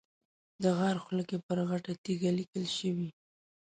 [0.63, 3.09] د غار خوله کې پر غټه تیږه لیکل شوي.